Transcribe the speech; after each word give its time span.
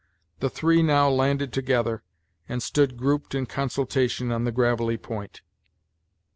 The 0.39 0.49
three 0.49 0.81
now 0.81 1.09
landed 1.11 1.53
together, 1.53 2.01
and 2.49 2.63
stood 2.63 2.97
grouped 2.97 3.35
in 3.35 3.45
consultation 3.45 4.31
on 4.31 4.45
the 4.45 4.51
gravelly 4.51 4.97
point. 4.97 5.43